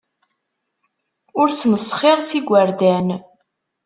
Ur 1.39 1.47
smesxir 1.59 2.17
s 2.27 2.29
yigerdan. 2.35 3.07